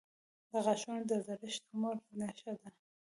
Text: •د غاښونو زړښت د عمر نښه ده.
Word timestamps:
•د 0.49 0.51
غاښونو 0.65 1.01
زړښت 1.25 1.61
د 1.67 1.67
عمر 1.73 1.95
نښه 2.19 2.51
ده. 2.59 2.69